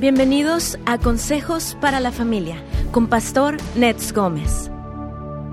[0.00, 2.62] Bienvenidos a Consejos para la Familia
[2.92, 4.70] con Pastor Nets Gómez.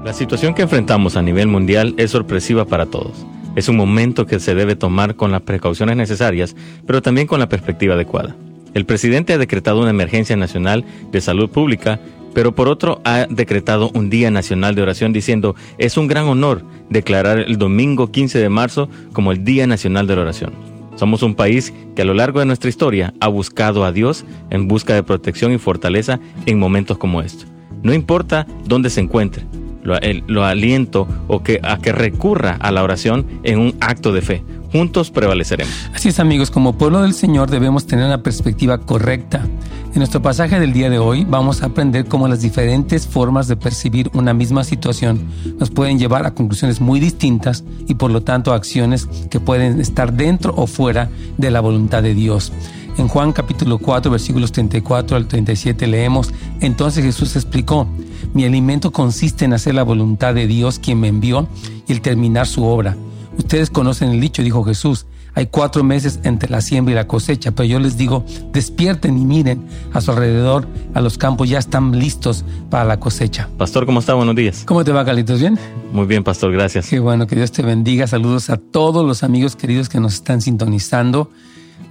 [0.04, 3.26] La situación que enfrentamos a nivel mundial es sorpresiva para todos.
[3.56, 6.56] Es un momento que se debe tomar con las precauciones necesarias,
[6.86, 8.36] pero también con la perspectiva adecuada.
[8.76, 12.00] El presidente ha decretado una emergencia nacional de salud pública,
[12.36, 16.62] pero por otro ha decretado un Día Nacional de Oración diciendo, es un gran honor
[16.92, 20.75] declarar el domingo 15 de marzo como el Día Nacional de la Oración.
[20.96, 24.68] Somos un país que a lo largo de nuestra historia ha buscado a Dios en
[24.68, 27.48] busca de protección y fortaleza en momentos como estos.
[27.84, 29.46] No importa dónde se encuentre,
[29.84, 34.44] lo, aliento o que, a que recurra a la oración en un acto de fe.
[34.76, 35.74] Juntos prevaleceremos.
[35.94, 39.48] Así es amigos, como pueblo del Señor debemos tener una perspectiva correcta
[39.96, 43.56] en nuestro pasaje del día de hoy vamos a aprender cómo las diferentes formas de
[43.56, 45.22] percibir una misma situación
[45.58, 50.12] nos pueden llevar a conclusiones muy distintas y por lo tanto acciones que pueden estar
[50.12, 52.52] dentro o fuera de la voluntad de Dios.
[52.98, 57.88] En Juan capítulo 4 versículos 34 al 37 leemos, entonces Jesús explicó,
[58.34, 61.48] mi alimento consiste en hacer la voluntad de Dios quien me envió
[61.88, 62.98] y el terminar su obra.
[63.38, 65.06] Ustedes conocen el dicho, dijo Jesús,
[65.36, 69.26] hay cuatro meses entre la siembra y la cosecha, pero yo les digo, despierten y
[69.26, 73.50] miren a su alrededor, a los campos ya están listos para la cosecha.
[73.58, 74.14] Pastor, ¿cómo está?
[74.14, 74.64] Buenos días.
[74.66, 75.42] ¿Cómo te va, Carlitos?
[75.42, 75.60] ¿Bien?
[75.92, 76.88] Muy bien, Pastor, gracias.
[76.88, 78.08] Qué bueno, que Dios te bendiga.
[78.08, 81.30] Saludos a todos los amigos queridos que nos están sintonizando.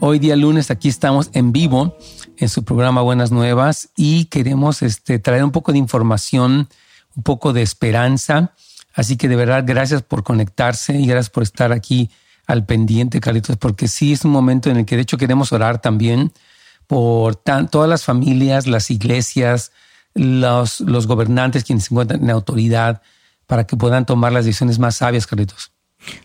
[0.01, 1.97] Hoy día lunes aquí estamos en vivo
[2.39, 6.69] en su programa Buenas Nuevas y queremos este, traer un poco de información,
[7.15, 8.55] un poco de esperanza.
[8.95, 12.11] Así que de verdad, gracias por conectarse y gracias por estar aquí
[12.47, 15.81] al pendiente, Carlitos, porque sí es un momento en el que de hecho queremos orar
[15.81, 16.33] también
[16.87, 19.73] por todas las familias, las iglesias,
[20.15, 23.03] los, los gobernantes quienes se encuentran en autoridad,
[23.47, 25.74] para que puedan tomar las decisiones más sabias, Carlitos.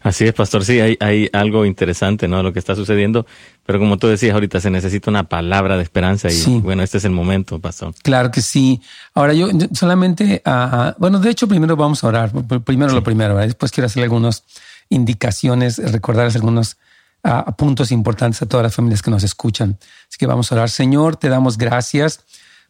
[0.02, 0.66] Así es, pastor.
[0.66, 2.44] Sí, hay, hay algo interesante, ¿no?
[2.44, 3.26] Lo que está sucediendo.
[3.66, 7.06] Pero como tú decías ahorita, se necesita una palabra de esperanza y bueno, este es
[7.06, 7.94] el momento, pastor.
[8.02, 8.82] Claro que sí.
[9.14, 12.32] Ahora yo solamente, uh, bueno, de hecho primero vamos a orar.
[12.64, 14.44] Primero lo primero, después quiero hacer algunos
[14.90, 16.78] indicaciones, recordarles algunos
[17.24, 19.78] ah, puntos importantes a todas las familias que nos escuchan.
[20.08, 20.70] Así que vamos a orar.
[20.70, 22.26] Señor, te damos gracias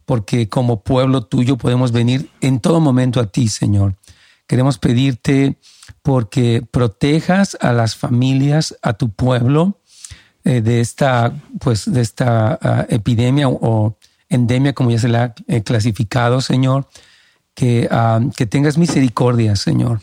[0.05, 3.95] porque como pueblo tuyo podemos venir en todo momento a ti, Señor.
[4.47, 5.55] Queremos pedirte
[6.01, 9.79] porque protejas a las familias, a tu pueblo
[10.43, 13.97] eh, de esta, pues, de esta ah, epidemia o
[14.29, 16.87] endemia, como ya se la ha eh, clasificado, Señor
[17.59, 19.99] que, ah, que tengas misericordia, Señor,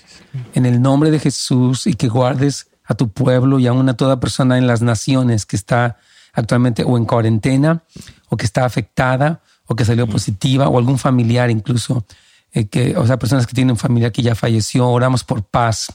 [0.53, 4.21] en el nombre de Jesús y que guardes a tu pueblo y aún a toda
[4.21, 5.97] persona en las naciones que está
[6.35, 7.83] actualmente o en cuarentena
[8.29, 12.05] o que está afectada o que salió positiva o algún familiar incluso,
[12.57, 14.89] eh, que, o sea, personas que tienen un familiar que ya falleció.
[14.89, 15.87] Oramos por paz.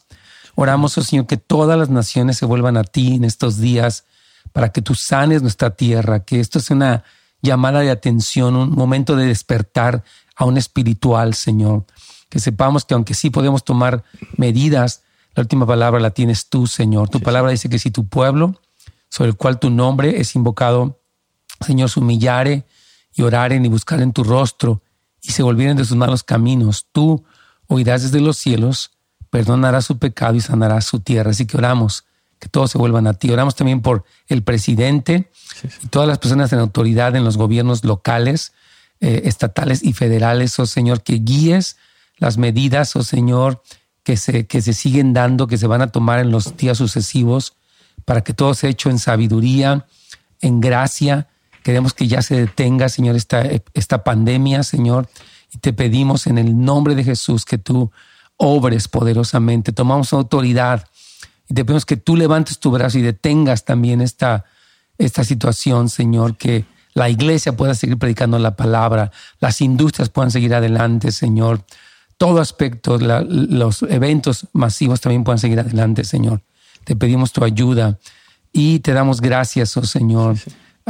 [0.56, 4.06] Oramos, oh Señor, que todas las naciones se vuelvan a ti en estos días
[4.54, 7.04] para que tú sanes nuestra tierra, que esto sea una
[7.42, 10.04] llamada de atención, un momento de despertar
[10.46, 11.86] un espiritual, Señor.
[12.30, 14.04] Que sepamos que aunque sí podemos tomar
[14.38, 15.04] medidas,
[15.36, 17.10] la última palabra la tienes tú, Señor.
[17.10, 18.60] Tu palabra dice que si tu pueblo,
[19.10, 21.00] sobre el cual tu nombre es invocado,
[21.66, 22.66] Señor, se humillare
[23.14, 24.82] y oraren y buscar en tu rostro
[25.22, 27.24] y se volvieren de sus malos caminos, tú
[27.68, 28.92] oirás desde los cielos,
[29.30, 31.32] perdonarás su pecado y sanarás su tierra.
[31.32, 32.06] Así que oramos
[32.40, 33.32] que todos se vuelvan a ti.
[33.32, 35.32] Oramos también por el presidente
[35.84, 38.52] y todas las personas en autoridad en los gobiernos locales,
[39.00, 41.78] eh, estatales y federales, oh Señor, que guíes
[42.18, 43.64] las medidas, oh Señor,
[44.04, 47.56] que se, que se siguen dando, que se van a tomar en los días sucesivos,
[48.06, 49.86] para que todo sea hecho en sabiduría,
[50.42, 51.28] en gracia.
[51.64, 55.08] Queremos que ya se detenga, Señor, esta, esta pandemia, Señor,
[55.54, 57.92] y te pedimos en el nombre de Jesús que tú
[58.38, 59.72] obres poderosamente.
[59.72, 60.88] Tomamos autoridad
[61.48, 64.46] y te pedimos que tú levantes tu brazo y detengas también esta,
[64.98, 70.54] esta situación, Señor, que la iglesia pueda seguir predicando la palabra, las industrias puedan seguir
[70.56, 71.64] adelante, Señor.
[72.18, 76.42] Todo aspecto, los eventos masivos también puedan seguir adelante, Señor.
[76.84, 77.98] Te pedimos tu ayuda
[78.52, 80.38] y te damos gracias, oh Señor,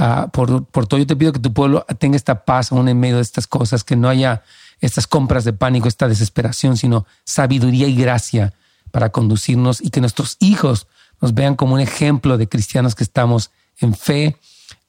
[0.01, 0.99] ah, por, por, todo.
[0.99, 3.83] Yo te pido que tu pueblo tenga esta paz aún en medio de estas cosas,
[3.83, 4.43] que no haya
[4.81, 8.53] estas compras de pánico, esta desesperación, sino sabiduría y gracia
[8.91, 10.87] para conducirnos y que nuestros hijos
[11.21, 14.37] nos vean como un ejemplo de cristianos que estamos en fe,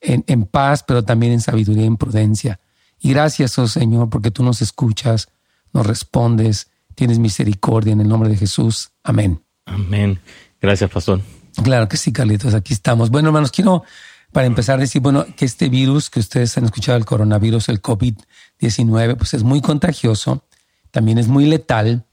[0.00, 2.58] en, paz, pero también en sabiduría y en prudencia.
[2.98, 5.28] Y gracias, oh Señor, porque tú nos escuchas,
[5.72, 8.90] nos respondes, tienes misericordia en el nombre de Jesús.
[9.04, 9.42] Amén.
[9.66, 10.20] Amén.
[10.60, 11.20] Gracias, pastor.
[11.62, 13.10] Claro que sí, Carlitos, aquí estamos.
[13.10, 13.84] Bueno, hermanos, quiero
[14.32, 19.16] para empezar decir, bueno, que este virus que ustedes han escuchado, el coronavirus, el COVID-19,
[19.16, 20.44] pues es muy contagioso,
[20.90, 22.06] también es muy letal,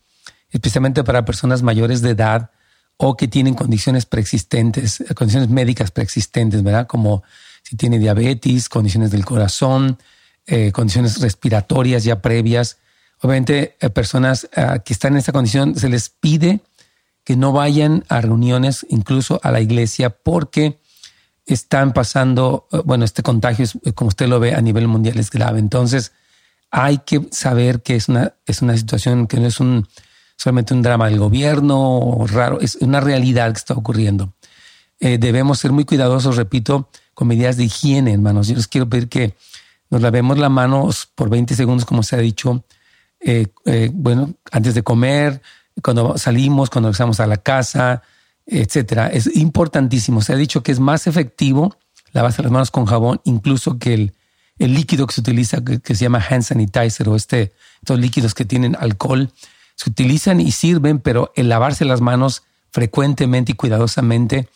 [0.52, 2.52] especialmente para personas mayores de edad
[2.98, 6.88] o que tienen condiciones preexistentes, condiciones médicas preexistentes, ¿verdad?
[6.88, 7.24] Como
[7.64, 9.98] si tiene diabetes, condiciones del corazón,
[10.46, 12.78] eh, condiciones respiratorias ya previas.
[13.22, 16.60] Obviamente, eh, personas ah, que están en esta condición se les pide
[17.24, 20.80] que no vayan a reuniones, incluso a la iglesia, porque
[21.54, 23.66] están pasando, eh, bueno, este contagio,
[23.96, 25.60] como usted lo ve a nivel mundial, es grave.
[25.60, 26.12] Entonces,
[26.72, 29.88] hay que saber que es una, es una situación que no es un,
[30.38, 34.34] solamente un drama del gobierno o raro, es una realidad que está ocurriendo.
[35.00, 38.48] debemos ser muy cuidadosos, repito, con medidas de higiene, hermanos.
[38.48, 39.36] Yo les quiero pedir que
[39.90, 42.64] nos lavemos las manos por 20 segundos, como se ha dicho,
[43.20, 45.42] eh, eh, bueno, antes de comer,
[45.84, 48.04] cuando salimos, cuando regresamos a la casa,
[48.50, 49.08] etcétera.
[49.08, 50.22] Es importantísimo.
[50.22, 51.76] Se ha dicho que es más efectivo
[52.12, 54.14] lavarse las manos con jabón, incluso que el,
[54.58, 58.46] el líquido que se utiliza, que, se llama hand sanitizer o este, estos líquidos que
[58.46, 59.32] tienen alcohol,
[59.76, 64.50] se utilizan y sirven, pero el lavarse las manos frecuentemente y cuidadosamente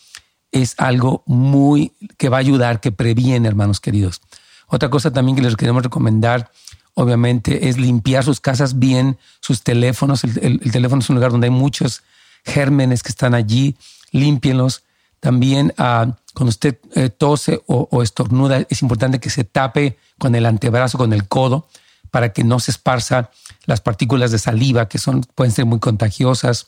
[0.51, 4.21] es algo muy que va a ayudar, que previene, hermanos queridos.
[4.67, 6.51] Otra cosa también que les queremos recomendar,
[6.93, 10.23] obviamente, es limpiar sus casas bien, sus teléfonos.
[10.23, 12.03] El, teléfono es un lugar donde hay muchos
[12.43, 13.75] gérmenes que están allí,
[14.11, 14.83] límpienlos.
[15.19, 20.45] También ah, cuando usted eh, tose o, estornuda, es importante que se tape con el
[20.45, 21.67] antebrazo, con el codo,
[22.11, 23.31] para que no se esparza
[23.65, 26.67] las partículas de saliva que son, pueden ser muy contagiosas,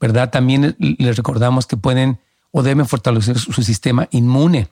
[0.00, 0.30] ¿verdad?
[0.30, 2.18] También les recordamos que pueden
[2.50, 4.68] o deben fortalecer su sistema inmune.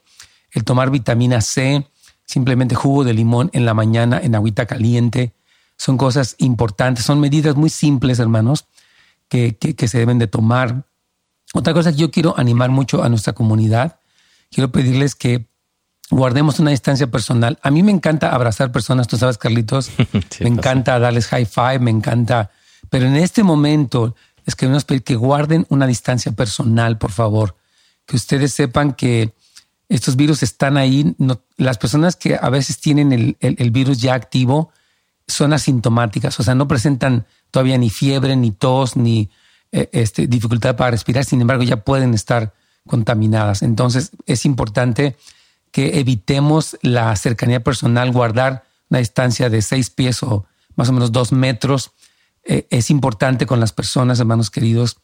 [0.50, 1.86] El tomar vitamina C,
[2.24, 5.32] simplemente jugo de limón en la mañana en agüita caliente.
[5.76, 8.66] Son cosas importantes, son medidas muy simples, hermanos,
[9.28, 10.86] que, que, se deben de tomar.
[11.54, 13.98] Otra cosa que yo quiero animar mucho a nuestra comunidad,
[14.50, 15.48] quiero pedirles que
[16.10, 17.58] guardemos una distancia personal.
[17.62, 19.90] A mí me encanta abrazar personas, tú sabes, Carlitos,
[20.40, 22.50] me encanta darles high five, me encanta,
[22.90, 27.56] pero en este momento les queremos pedir que guarden una distancia personal, por favor,
[28.06, 29.34] que ustedes sepan que
[29.88, 31.14] estos virus están ahí.
[31.56, 34.70] las personas que a veces tienen el, virus ya activo
[35.26, 39.30] son asintomáticas, o sea, no presentan todavía ni fiebre, ni tos, ni
[39.72, 42.54] eh, este, dificultad para respirar, sin embargo ya pueden estar
[42.86, 43.62] contaminadas.
[43.62, 45.16] Entonces es importante
[45.70, 51.10] que evitemos la cercanía personal, guardar una distancia de seis pies o más o menos
[51.10, 51.92] dos metros.
[52.44, 54.98] Eh, es importante con las personas, hermanos queridos,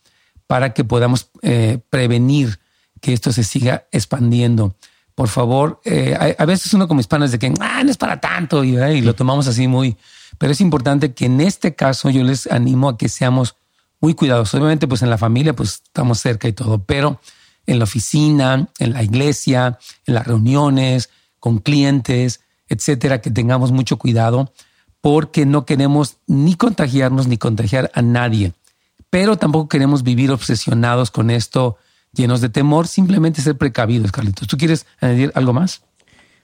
[0.46, 2.60] para que podamos eh, prevenir
[3.00, 4.76] que esto se siga expandiendo.
[5.14, 8.20] Por favor, eh, a, veces uno como hispano es de que ah, no es para
[8.20, 9.96] tanto y, y lo tomamos así muy,
[10.38, 13.56] pero es importante que en este caso yo les animo a que seamos
[14.00, 14.54] muy cuidadosos.
[14.54, 17.20] Obviamente, pues en la familia, pues estamos cerca y todo, pero
[17.66, 23.98] en la oficina, en la iglesia, en las reuniones, con clientes, etcétera, que tengamos mucho
[23.98, 24.52] cuidado
[25.00, 28.52] porque no queremos ni contagiarnos ni contagiar a nadie,
[29.08, 31.78] pero tampoco queremos vivir obsesionados con esto
[32.12, 34.48] llenos de temor, simplemente ser precavidos, Carlitos.
[34.48, 35.82] ¿Tú quieres añadir algo más?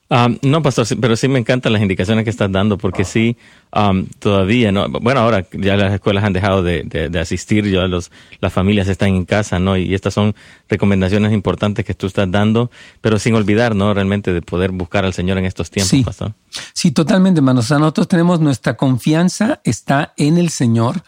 [0.08, 3.36] Um, no, pastor, pero sí me encantan las indicaciones que estás dando, porque sí,
[3.74, 4.88] um, todavía, ¿no?
[4.88, 9.24] Bueno, ahora ya las escuelas han dejado de, asistir, ya los, las familias están en
[9.24, 9.76] casa, ¿no?
[9.76, 10.36] Y estas son
[10.68, 12.70] recomendaciones importantes que tú estás dando,
[13.00, 13.94] pero sin olvidar, ¿no?
[13.94, 16.04] Realmente de poder buscar al Señor en estos tiempos, sí.
[16.04, 16.34] pastor.
[16.72, 17.64] Sí, totalmente, hermanos.
[17.64, 21.02] O sea, nosotros tenemos nuestra confianza está en el Señor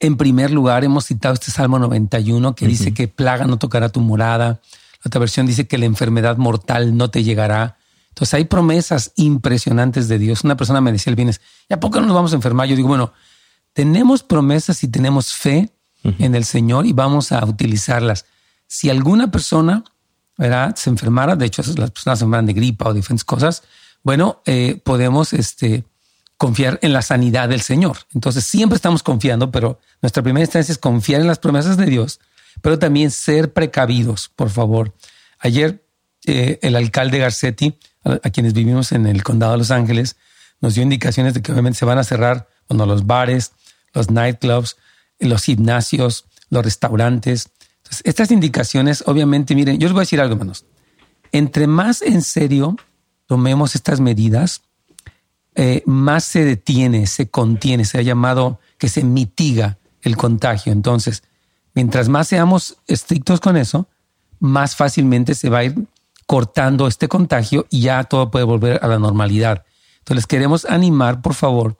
[0.00, 4.00] en primer lugar, hemos citado este Salmo 91 que dice que plaga no tocará tu
[4.00, 4.60] morada.
[5.02, 7.76] La otra versión dice que la enfermedad mortal no te llegará.
[8.08, 10.44] Entonces hay promesas impresionantes de Dios.
[10.44, 12.68] Una persona me decía el viernes, ¿y a poco no nos vamos a enfermar?
[12.68, 13.12] Yo digo, bueno,
[13.72, 15.70] tenemos promesas y tenemos fe
[16.04, 18.26] en el Señor y vamos a utilizarlas.
[18.66, 19.84] Si alguna persona
[20.36, 20.74] ¿verdad?
[20.76, 23.62] se enfermara, de hecho las personas se enferman de gripa o diferentes cosas,
[24.02, 25.84] bueno, eh, podemos este,
[26.36, 27.98] confiar en la sanidad del Señor.
[28.14, 32.20] Entonces siempre estamos confiando, pero nuestra primera instancia es confiar en las promesas de Dios,
[32.62, 34.94] pero también ser precavidos, por favor.
[35.38, 35.84] Ayer
[36.26, 40.16] eh, el alcalde Garcetti, a, quienes vivimos en el condado de Los Ángeles,
[40.60, 43.52] nos dio indicaciones de que obviamente se van a cerrar los bares,
[43.92, 44.76] los nightclubs,
[45.18, 47.50] los gimnasios, los restaurantes.
[48.04, 50.64] Estas indicaciones, obviamente, miren, yo les voy a decir algo menos.
[51.32, 52.76] Entre más en serio
[53.26, 54.62] tomemos estas medidas,
[55.54, 60.72] eh, más se detiene, se contiene, se ha llamado que se mitiga el contagio.
[60.72, 61.22] Entonces,
[61.74, 63.88] mientras más seamos estrictos con eso,
[64.40, 65.74] más fácilmente se va a ir
[66.26, 69.64] cortando este contagio y ya todo puede volver a la normalidad.
[69.98, 71.78] Entonces, queremos animar, por favor,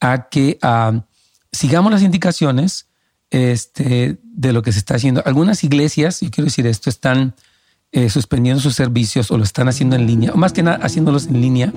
[0.00, 1.04] a que ah,
[1.52, 2.86] sigamos las indicaciones
[3.30, 5.22] este, de lo que se está haciendo.
[5.24, 7.34] Algunas iglesias, y quiero decir esto, están
[7.92, 11.26] eh, suspendiendo sus servicios o lo están haciendo en línea, o más que nada haciéndolos
[11.26, 11.72] en línea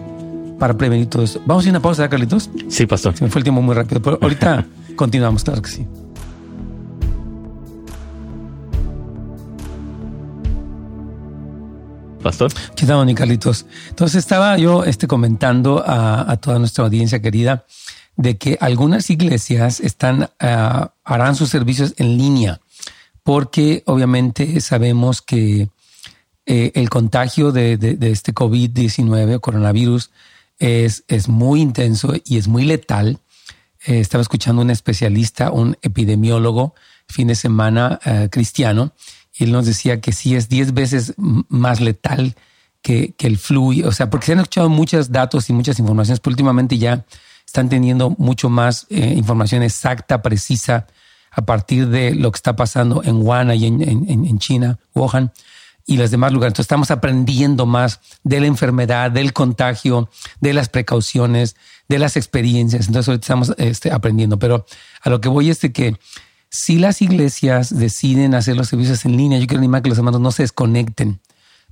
[0.60, 1.42] para prevenir todo eso.
[1.46, 2.50] Vamos a ir a una pausa, Carlitos.
[2.68, 3.16] Sí, pastor.
[3.16, 5.88] Se me fue el tiempo muy rápido, pero ahorita continuamos, claro que sí.
[12.22, 12.52] Pastor.
[12.76, 13.66] ¿Qué tal, Carlitos?
[13.88, 17.66] Entonces estaba yo este, comentando a, toda nuestra audiencia querida
[18.18, 22.60] de que algunas iglesias están, ah, harán sus servicios en línea
[23.30, 25.70] porque obviamente sabemos que
[26.48, 30.10] eh, el contagio de, este COVID-19, coronavirus,
[30.60, 33.20] es, es, muy intenso y es muy letal.
[33.86, 36.76] Eh, estaba escuchando un especialista, un epidemiólogo,
[37.08, 38.94] fin de semana eh, cristiano,
[39.34, 42.36] y él nos decía que sí es 10 veces más letal
[42.82, 43.88] que, que, el flu.
[43.88, 47.06] O sea, porque se han escuchado muchos datos y muchas informaciones, pero últimamente ya
[47.46, 50.86] están teniendo mucho más información exacta, precisa,
[51.32, 55.32] a partir de lo que está pasando en Wuhan y en, en, China, Wuhan
[55.86, 56.52] y los demás lugares.
[56.52, 60.10] Entonces estamos aprendiendo más de la enfermedad, del contagio,
[60.40, 61.56] de las precauciones,
[61.88, 62.88] de las experiencias.
[62.88, 64.38] Entonces ahorita estamos este, aprendiendo.
[64.40, 64.66] Pero
[65.02, 65.98] a lo que voy es de que
[66.50, 70.22] si las iglesias deciden hacer los servicios en línea, yo quiero animar que los hermanos
[70.22, 71.20] no se desconecten.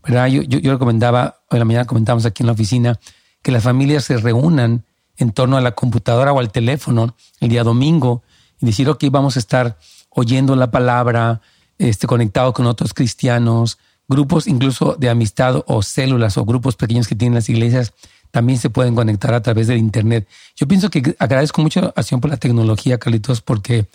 [0.03, 0.27] ¿verdad?
[0.27, 2.99] Yo recomendaba, hoy en la mañana comentamos aquí en la oficina,
[3.41, 4.85] que las familias se reúnan
[5.17, 8.23] en torno a la computadora o al teléfono el día domingo
[8.59, 9.77] y decir, ok, vamos a estar
[10.09, 11.41] oyendo la palabra,
[11.77, 17.15] este, conectado con otros cristianos, grupos incluso de amistad o células o grupos pequeños que
[17.15, 17.93] tienen las iglesias
[18.31, 20.27] también se pueden conectar a través del Internet.
[20.55, 23.87] Yo pienso que agradezco mucho acción por la tecnología, Carlitos, porque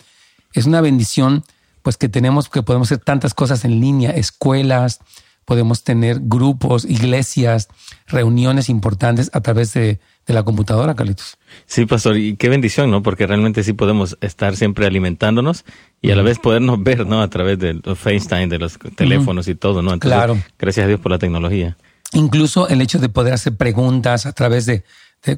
[0.53, 1.43] es una bendición
[1.81, 4.99] pues que tenemos, que podemos hacer tantas cosas en línea, escuelas,
[5.45, 7.67] podemos tener grupos, iglesias,
[8.07, 11.37] reuniones importantes a través de, de la computadora, Carlitos.
[11.65, 13.03] Sí, pastor, y qué bendición, ¿no?
[13.03, 15.65] Porque realmente sí podemos estar siempre alimentándonos
[16.01, 17.21] y a la vez podernos ver, ¿no?
[17.21, 19.97] A través de los FaceTime, de los teléfonos y todo, ¿no?
[19.99, 20.37] claro.
[20.57, 21.77] Gracias a Dios por la tecnología.
[22.13, 24.83] Incluso el hecho de poder hacer preguntas a través de,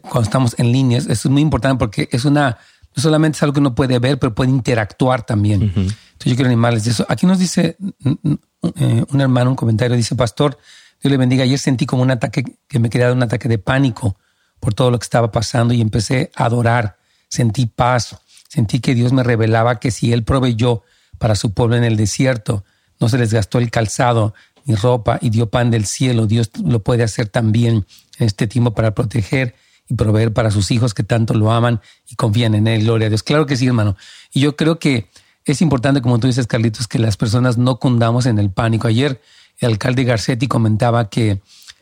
[0.02, 2.58] cuando estamos en línea, eso es muy importante porque es una,
[2.96, 5.64] no solamente es algo que uno puede ver, pero puede interactuar también.
[5.64, 5.94] Entonces
[6.26, 7.06] yo quiero animarles de eso.
[7.10, 10.60] Aquí nos dice eh, un hermano, un comentario, dice, Pastor,
[11.02, 13.58] Dios le bendiga, ayer sentí como un ataque, que me quería dar un ataque de
[13.58, 14.18] pánico
[14.66, 16.98] por todo lo que estaba pasando y empecé a adorar,
[17.30, 18.18] sentí paz,
[18.50, 20.82] sentí que Dios me revelaba que si Él proveyó
[21.20, 22.66] para su pueblo en el desierto,
[23.00, 24.34] no se les gastó el calzado
[24.66, 27.86] ni ropa y dio pan del cielo, Dios lo puede hacer también
[28.18, 29.54] en este tiempo para proteger
[29.88, 31.80] y proveer para sus hijos que tanto lo aman
[32.10, 32.86] y confían en Él.
[32.86, 33.22] Gloria a Dios.
[33.22, 33.96] Claro que sí, hermano.
[34.34, 35.12] Y yo creo que
[35.46, 38.88] es importante, como tú dices, Carlitos, que las personas no cundamos en el pánico.
[38.88, 39.22] Ayer
[39.60, 41.40] el alcalde Garcetti comentaba que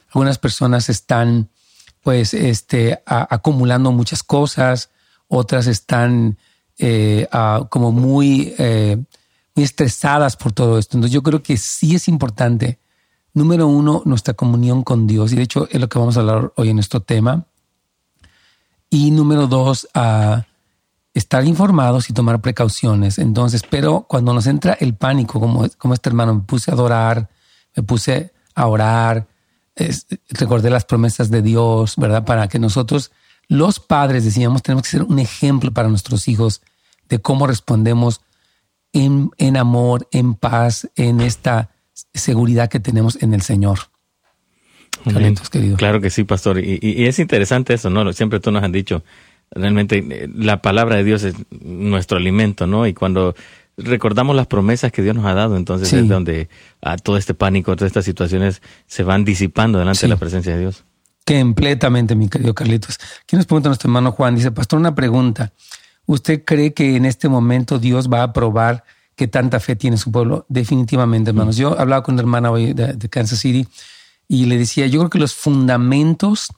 [0.09, 1.47] algunas personas están
[2.03, 4.89] pues este, acumulando muchas cosas,
[5.29, 6.37] otras están
[6.77, 7.27] eh,
[7.69, 9.01] como muy, eh,
[9.55, 10.97] muy estresadas por todo esto.
[10.97, 12.77] Entonces yo creo que sí es importante,
[13.33, 16.51] número uno, nuestra comunión con Dios, y de hecho es lo que vamos a hablar
[16.57, 17.45] hoy en nuestro tema.
[18.89, 19.87] Y número dos,
[21.13, 23.17] estar informados y tomar precauciones.
[23.17, 27.29] Entonces, pero cuando nos entra el pánico, como, como este hermano, me puse a adorar,
[27.75, 29.25] me puse a orar,
[30.29, 32.25] recordé las promesas de Dios, ¿verdad?
[32.25, 33.11] Para que nosotros,
[33.47, 36.61] los padres, decíamos, tenemos que ser un ejemplo para nuestros hijos
[37.09, 38.21] de cómo respondemos
[38.93, 41.71] en, en amor, en paz, en esta
[42.13, 43.79] seguridad que tenemos en el Señor.
[45.49, 45.77] querido.
[45.77, 46.59] Claro que sí, pastor.
[46.59, 48.11] Y, y, es interesante eso, ¿no?
[48.13, 49.03] Siempre tú nos has dicho,
[49.51, 52.87] realmente eh, la palabra de Dios es nuestro alimento, ¿no?
[52.87, 53.35] Y cuando
[53.77, 56.49] recordamos las promesas que Dios nos ha dado, entonces es donde
[56.81, 60.59] a todo este pánico, todas estas situaciones se van disipando delante de la presencia de
[60.59, 60.83] Dios.
[61.25, 62.99] Completamente, mi querido Carlitos.
[63.23, 65.53] Aquí nos pregunta nuestro hermano Juan, dice, pastor, una pregunta.
[66.05, 68.83] ¿Usted cree que en este momento Dios va a probar
[69.15, 70.45] que tanta fe tiene su pueblo?
[70.49, 71.55] Definitivamente, hermanos.
[71.55, 73.67] Yo hablaba con una hermana hoy de, de Kansas City
[74.27, 76.49] y le decía, yo creo que los fundamentos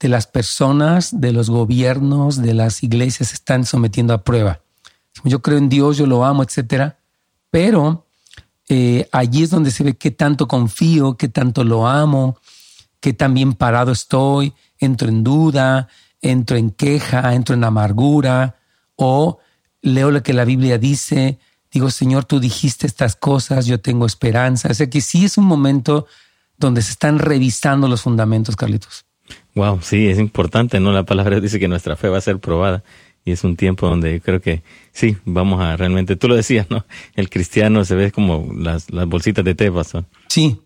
[0.00, 4.60] de las personas, de los gobiernos, de las iglesias están sometiendo a prueba
[5.24, 6.98] yo creo en Dios, yo lo amo, etcétera.
[7.50, 8.06] Pero
[8.68, 12.38] eh, allí es donde se ve qué tanto confío, qué tanto lo amo,
[13.00, 15.88] qué tan bien parado estoy, entro en duda,
[16.20, 18.56] entro en queja, entro en amargura,
[18.96, 19.38] o
[19.82, 21.38] leo lo que la Biblia dice,
[21.72, 24.68] digo, Señor, tú dijiste estas cosas, yo tengo esperanza.
[24.70, 26.06] O sea que sí es un momento
[26.56, 29.04] donde se están revisando los fundamentos, Carlitos.
[29.54, 30.92] Wow, sí, es importante, ¿no?
[30.92, 32.84] La palabra dice que nuestra fe va a ser probada
[33.32, 36.84] es un tiempo donde creo que sí, vamos a realmente, tú lo decías, ¿no?
[37.14, 40.04] El cristiano se ve como las, las bolsitas de té, pastor.
[40.28, 40.60] Sí,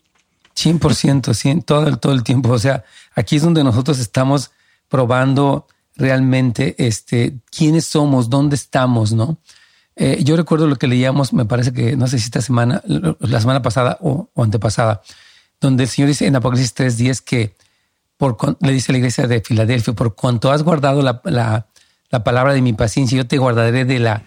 [0.56, 2.50] 100%, 100, todo, el, todo el tiempo.
[2.50, 4.50] O sea, aquí es donde nosotros estamos
[4.88, 5.66] probando
[5.96, 9.38] realmente este, quiénes somos, dónde estamos, ¿no?
[9.96, 13.40] Eh, yo recuerdo lo que leíamos, me parece que, no sé si esta semana, la
[13.40, 15.02] semana pasada o, antepasada,
[15.60, 17.54] donde el Señor dice en Apocalipsis 3.10 que
[18.16, 21.66] por, le dice a la iglesia de Filadelfia, por cuanto has guardado la
[22.14, 24.22] la palabra de mi paciencia, yo te guardaré de la,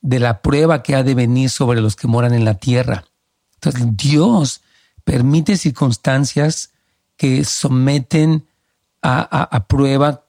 [0.00, 3.06] de la prueba que ha de venir sobre los que moran en la tierra.
[3.54, 4.60] Entonces Dios
[5.02, 6.70] permite circunstancias
[7.16, 8.44] que someten
[9.02, 10.24] a, prueba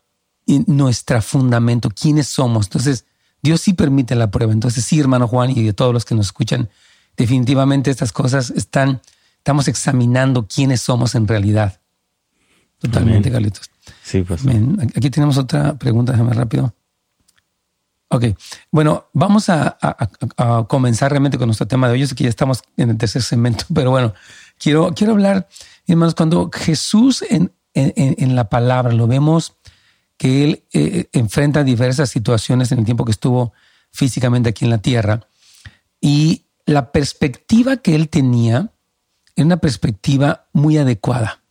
[0.65, 2.65] nuestra fundamento, quiénes somos.
[2.65, 3.05] Entonces,
[3.43, 4.51] Dios sí permite la prueba.
[4.51, 6.71] Entonces, sí, hermano Juan y de todos los que nos escuchan,
[7.15, 9.01] definitivamente estas cosas están,
[9.37, 11.79] estamos examinando quiénes somos en realidad.
[12.79, 13.69] Totalmente, Carlitos.
[14.01, 14.41] Sí, pues.
[14.95, 16.73] Aquí tenemos otra pregunta, déjame rápido.
[18.13, 18.25] Ok,
[18.69, 19.75] bueno, vamos a,
[20.69, 22.01] comenzar realmente con nuestro tema de hoy.
[22.01, 24.13] Yo sé que ya estamos en el tercer segmento, pero bueno,
[24.59, 25.47] quiero, quiero hablar,
[25.87, 29.55] hermanos, cuando Jesús en, en, la palabra lo vemos
[30.15, 33.51] que él eh, enfrenta diversas situaciones en el tiempo que estuvo
[33.91, 35.27] físicamente aquí en la tierra
[35.99, 38.69] y la perspectiva que él tenía
[39.35, 41.41] era una perspectiva muy adecuada.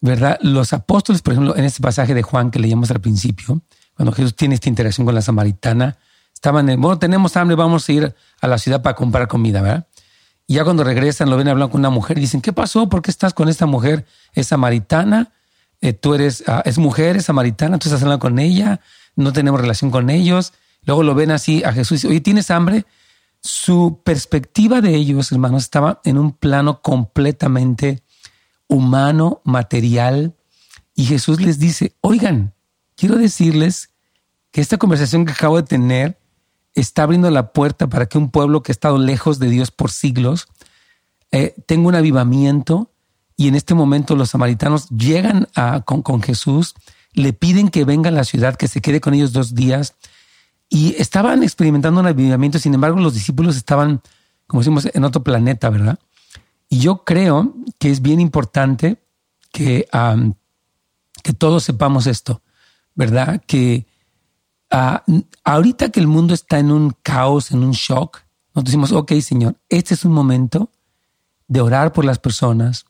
[0.00, 0.36] ¿Verdad?
[0.42, 3.62] Los apóstoles, por ejemplo, en este pasaje de Juan que leíamos al principio,
[3.96, 5.98] cuando Jesús tiene esta interacción con la samaritana,
[6.32, 9.86] estaban en, bueno, tenemos hambre, vamos a ir a la ciudad para comprar comida, ¿verdad?
[10.46, 12.88] Y ya cuando regresan, lo ven hablando con una mujer y dicen, ¿qué pasó?
[12.88, 14.04] ¿Por qué estás con esta mujer?
[14.34, 15.32] ¿Es samaritana?
[15.80, 18.80] Eh, tú eres, ah, es mujer, es samaritana, tú estás hablando con ella,
[19.16, 20.52] no tenemos relación con ellos.
[20.82, 22.84] Luego lo ven así a Jesús y oye, ¿tienes hambre?
[23.40, 28.02] Su perspectiva de ellos, hermanos, estaba en un plano completamente
[28.68, 30.34] humano, material.
[30.94, 32.53] Y Jesús les dice, oigan,
[32.96, 33.90] quiero decirles
[34.50, 36.18] que esta conversación que acabo de tener
[36.74, 39.90] está abriendo la puerta para que un pueblo que ha estado lejos de Dios por
[39.90, 40.48] siglos
[41.32, 42.90] eh, tenga un avivamiento
[43.36, 45.48] y en este momento los samaritanos llegan
[45.84, 46.74] con, Jesús,
[47.12, 49.94] le piden que venga a la ciudad, que se quede con ellos dos días
[50.68, 54.00] y estaban experimentando un avivamiento, sin embargo los discípulos estaban,
[54.46, 55.98] como decimos, en otro planeta, ¿verdad?
[56.68, 59.02] Y yo creo que es bien importante
[59.52, 59.88] que,
[61.22, 62.40] que todos sepamos esto.
[62.94, 63.42] ¿Verdad?
[63.46, 63.86] Que
[64.70, 65.04] ah,
[65.44, 68.20] ahorita que el mundo está en un caos, en un shock,
[68.54, 70.70] nos decimos, ok, Señor, este es un momento
[71.48, 72.86] de orar por las personas,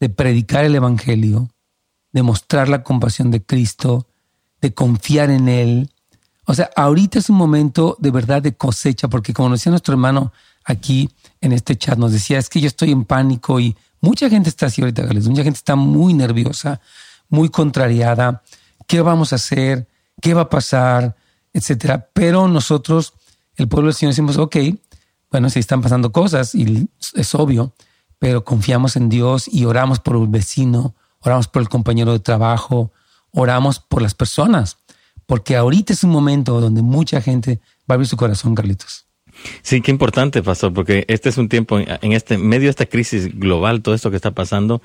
[0.00, 1.50] de predicar el Evangelio,
[2.12, 4.06] de mostrar la compasión de Cristo,
[4.60, 5.90] de confiar en Él.
[6.46, 10.32] O sea, ahorita es un momento de verdad de cosecha, porque como decía nuestro hermano
[10.64, 11.10] aquí
[11.40, 14.66] en este chat, nos decía, es que yo estoy en pánico y mucha gente está
[14.66, 16.80] así ahorita, mucha gente está muy nerviosa,
[17.28, 18.42] muy contrariada
[18.86, 19.88] qué vamos a hacer,
[20.20, 21.16] qué va a pasar,
[21.52, 22.08] etcétera.
[22.12, 23.14] Pero nosotros,
[23.56, 24.56] el pueblo del Señor, decimos, ok,
[25.30, 27.74] bueno, si están pasando cosas y es obvio,
[28.18, 32.92] pero confiamos en Dios y oramos por el vecino, oramos por el compañero de trabajo,
[33.32, 34.78] oramos por las personas,
[35.26, 39.06] porque ahorita es un momento donde mucha gente va a abrir su corazón, Carlitos.
[39.62, 43.38] Sí, qué importante, pastor, porque este es un tiempo, en este medio de esta crisis
[43.38, 44.82] global, todo esto que está pasando,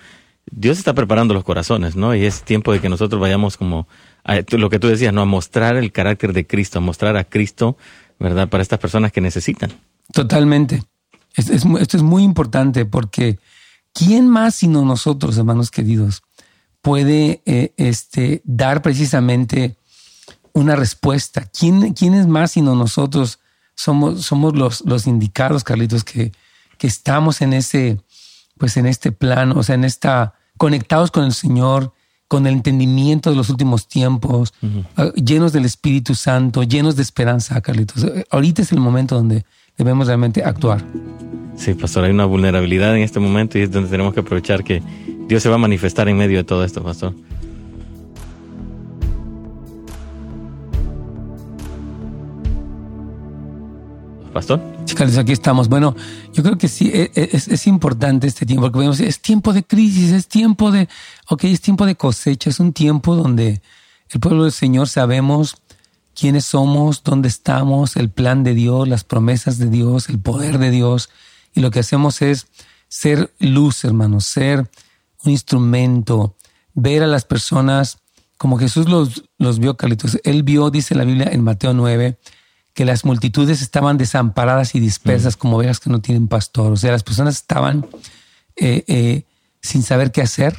[0.52, 2.16] Dios está preparando los corazones, ¿no?
[2.16, 3.88] Y es tiempo de que nosotros vayamos como
[4.24, 5.22] a, lo que tú decías, ¿no?
[5.22, 7.78] A mostrar el carácter de Cristo, a mostrar a Cristo,
[8.20, 8.50] ¿verdad?
[8.50, 9.72] Para estas personas que necesitan.
[10.14, 10.84] Totalmente.
[11.36, 13.40] esto es muy importante porque
[13.94, 16.22] ¿quién más sino nosotros, hermanos queridos,
[16.82, 19.76] puede eh, este, dar precisamente
[20.54, 21.50] una respuesta?
[21.58, 23.40] ¿Quién, quién es más sino nosotros?
[23.76, 26.32] Somos, somos los, los indicados, Carlitos, que,
[26.78, 28.00] que estamos en ese,
[28.58, 31.94] pues en este plano, o sea, en esta conectados con el Señor,
[32.28, 34.54] con el entendimiento de los últimos tiempos,
[34.98, 38.04] ah, llenos del Espíritu Santo, llenos de esperanza, Carlitos.
[38.04, 39.46] Eh, ahorita es el momento donde
[39.78, 40.84] debemos realmente actuar.
[41.56, 44.82] Sí, pastor, hay una vulnerabilidad en este momento y es donde tenemos que aprovechar que
[45.28, 47.14] Dios se va a manifestar en medio de todo esto, pastor.
[54.38, 54.62] Pastor.
[55.18, 55.68] Aquí estamos.
[55.68, 55.96] Bueno,
[56.32, 59.52] yo creo que sí, e, e, es, es, importante este tiempo, porque vemos, es tiempo
[59.52, 60.88] de crisis, es tiempo de,
[61.28, 63.64] ok, es tiempo de cosecha, es un tiempo donde
[64.12, 65.58] el pueblo del Señor sabemos
[66.14, 70.70] quiénes somos, dónde estamos, el plan de Dios, las promesas de Dios, el poder de
[70.70, 71.10] Dios,
[71.56, 72.46] y lo que hacemos es
[72.90, 74.70] ser luz, hermanos, ser
[75.24, 76.36] un instrumento,
[76.76, 77.98] ver a las personas
[78.38, 80.20] como Jesús los, los vio, Carlitos.
[80.24, 82.20] Él vio, dice la Biblia en Mateo 9,
[82.78, 85.40] que las multitudes estaban desamparadas y dispersas mm.
[85.40, 86.72] como ovejas que no tienen pastor.
[86.72, 87.88] O sea, las personas estaban
[88.56, 89.24] eh, eh,
[89.64, 90.56] sin saber qué hacer,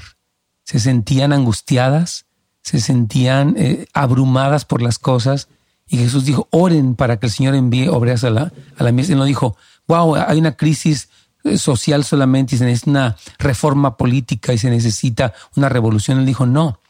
[0.64, 2.26] se sentían angustiadas,
[2.60, 5.46] se sentían eh, abrumadas por las cosas.
[5.86, 9.12] Y Jesús dijo, oren para que el Señor envíe obreras a la, a la mesa.
[9.12, 11.10] Él no dijo, wow, hay una crisis
[11.56, 16.18] social solamente y se necesita una reforma política y se necesita una revolución.
[16.18, 16.80] Él dijo, no,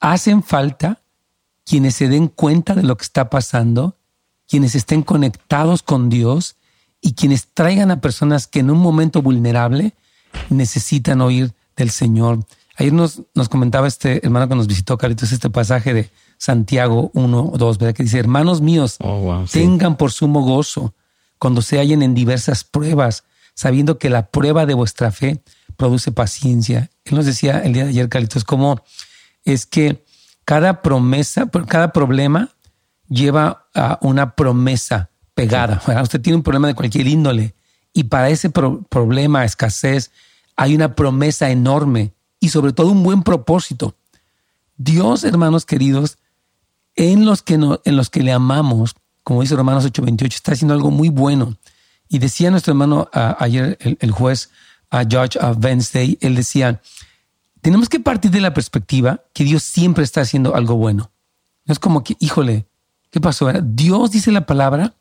[0.00, 1.02] hacen falta
[1.64, 3.96] quienes se den cuenta de lo que está pasando
[4.52, 6.56] quienes estén conectados con Dios
[7.00, 9.94] y quienes traigan a personas que en un momento vulnerable
[10.50, 12.44] necesitan oír del Señor.
[12.76, 17.50] Ayer nos, nos comentaba este hermano que nos visitó, Caritos, este pasaje de Santiago 1
[17.50, 17.94] o 2, ¿verdad?
[17.94, 20.92] Que dice, hermanos míos, oh, tengan por sumo gozo
[21.38, 25.42] cuando se hallen en diversas pruebas, sabiendo que la prueba de vuestra fe
[25.78, 26.90] produce paciencia.
[27.06, 28.82] Él nos decía el día de ayer, Carlitos, cómo
[29.46, 30.04] es que
[30.44, 32.50] cada promesa, cada problema
[33.12, 35.82] lleva a una promesa pegada.
[36.02, 37.54] Usted tiene un problema de cualquier índole
[37.92, 40.10] y para ese problema, escasez,
[40.56, 43.94] hay una promesa enorme y sobre todo un buen propósito.
[44.76, 46.18] Dios, hermanos queridos,
[46.96, 50.90] en los que, en los que le amamos, como dice Romanos 8:28, está haciendo algo
[50.90, 51.56] muy bueno.
[52.08, 54.50] Y decía nuestro hermano ayer, el, juez
[54.90, 56.82] a Judge Wednesday, él decía,
[57.62, 61.10] tenemos que partir de la perspectiva que Dios siempre está haciendo algo bueno.
[61.64, 62.66] No es como que, híjole,
[63.12, 63.52] ¿qué pasó?
[63.62, 64.94] Dios dice la palabra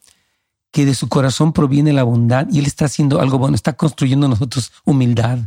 [0.72, 4.28] que de su corazón proviene la bondad y Él está haciendo algo bueno, está construyendo
[4.28, 5.40] nosotros humildad,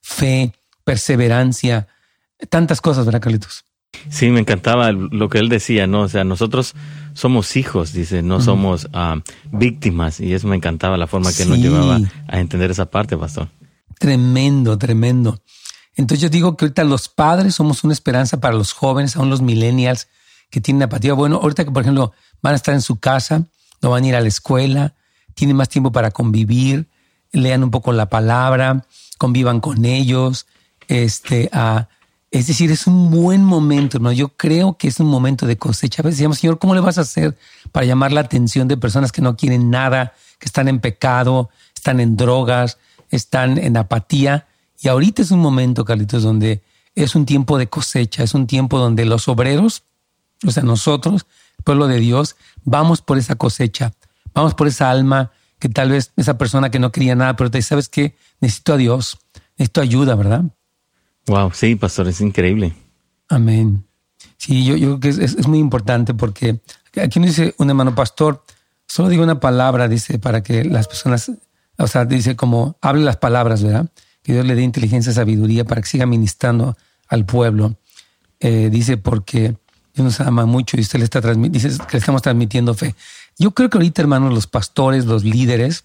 [0.00, 0.52] fe,
[0.84, 1.88] perseverancia,
[2.48, 3.64] tantas cosas, ¿verdad, Carlitos?
[4.08, 6.02] Sí, me encantaba lo que él decía, ¿no?
[6.02, 6.74] O sea, nosotros
[7.12, 10.20] somos hijos, dice, no somos ah, víctimas.
[10.20, 13.48] Y eso me encantaba la forma que nos llevaba a entender esa parte, pastor.
[13.98, 15.42] Tremendo, tremendo.
[15.96, 19.42] Entonces yo digo que ahorita los padres somos una esperanza para los jóvenes, aún los
[19.42, 20.08] millennials
[20.50, 21.14] que tienen apatía.
[21.14, 23.44] Bueno, ahorita que por ejemplo van a estar en su casa,
[23.80, 24.94] no van a ir a la escuela,
[25.34, 26.88] tienen más tiempo para convivir,
[27.32, 28.86] lean un poco la palabra,
[29.18, 30.46] convivan con ellos,
[30.88, 31.88] este, a
[32.30, 34.12] es decir, es un buen momento, ¿no?
[34.12, 36.00] Yo creo que es un momento de cosecha.
[36.00, 37.36] A veces decíamos, Señor, ¿cómo le vas a hacer
[37.72, 41.98] para llamar la atención de personas que no quieren nada, que están en pecado, están
[41.98, 42.78] en drogas,
[43.10, 44.46] están en apatía?
[44.80, 46.62] Y ahorita es un momento, Carlitos, donde
[46.94, 49.82] es un tiempo de cosecha, es un tiempo donde los obreros,
[50.46, 51.26] o sea, nosotros,
[51.58, 53.92] el pueblo de Dios, vamos por esa cosecha,
[54.34, 57.60] vamos por esa alma que tal vez esa persona que no quería nada, pero te
[57.62, 59.18] sabes que necesito a Dios,
[59.58, 60.44] necesito ayuda, ¿verdad?
[61.26, 62.74] Wow, sí, pastor, es increíble.
[63.28, 63.84] Amén.
[64.36, 66.60] Sí, yo, yo creo que es, muy importante porque
[67.00, 68.42] aquí nos dice un hermano pastor,
[68.86, 71.30] solo digo una palabra, dice, para que las personas,
[71.76, 73.90] o sea, dice como, hable las palabras, ¿verdad?
[74.22, 76.76] Que Dios le dé inteligencia y sabiduría para que siga ministrando
[77.06, 77.76] al pueblo.
[78.40, 79.56] Eh, dice, porque
[79.94, 82.94] Dios nos ama mucho y usted le está dice que le estamos transmitiendo fe.
[83.38, 85.84] Yo creo que ahorita, hermanos, los pastores, los líderes,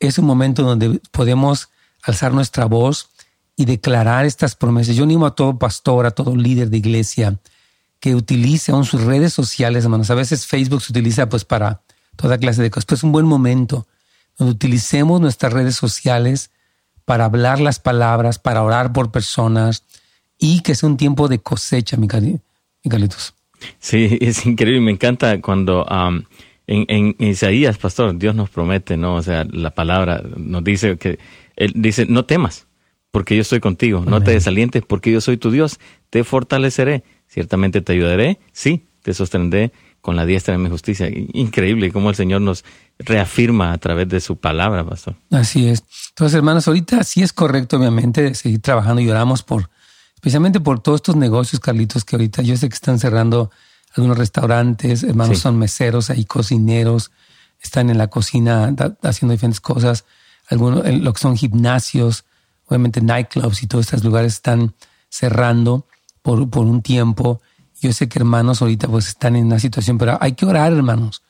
[0.00, 1.68] es un momento donde podemos
[2.02, 3.08] alzar nuestra voz
[3.56, 4.96] y declarar estas promesas.
[4.96, 7.38] Yo animo a todo pastor, a todo líder de iglesia
[8.00, 10.10] que utilice aún sus redes sociales, hermanos.
[10.10, 11.80] A veces Facebook se utiliza pues para
[12.16, 13.86] toda clase de cosas, pero es un buen momento
[14.36, 16.50] donde utilicemos nuestras redes sociales
[17.04, 19.84] para hablar las palabras, para orar por personas
[20.38, 23.33] y que sea un tiempo de cosecha, mi, Carlitos.
[23.78, 24.80] Sí, es increíble.
[24.80, 25.86] Me encanta cuando
[26.66, 29.16] en, en, Isaías, pastor, Dios nos promete, ¿no?
[29.16, 31.18] O sea, la palabra nos dice que,
[31.56, 32.66] Él dice, no temas,
[33.10, 34.04] porque yo estoy contigo.
[34.04, 35.78] No te desalientes, porque yo soy tu Dios.
[36.10, 37.04] Te fortaleceré.
[37.28, 38.40] Ciertamente te ayudaré.
[38.52, 41.08] Sí, te sostendré con la diestra de mi justicia.
[41.32, 42.64] Increíble cómo el Señor nos
[42.98, 45.14] reafirma a través de su palabra, pastor.
[45.30, 45.84] Así es.
[46.10, 49.70] Entonces, hermanos, ahorita sí es correcto, obviamente, seguir trabajando y oramos por,
[50.24, 53.50] especialmente por todos estos negocios, Carlitos, que ahorita yo sé que están cerrando
[53.94, 57.10] algunos restaurantes, hermanos son meseros, hay cocineros,
[57.62, 60.06] están en la cocina haciendo diferentes cosas,
[60.48, 62.24] algunos, lo que son gimnasios,
[62.64, 64.72] obviamente nightclubs y todos estos lugares están
[65.10, 65.86] cerrando
[66.22, 67.42] por, por un tiempo.
[67.82, 71.22] Yo sé que hermanos ahorita pues están en una situación, pero hay que orar, hermanos,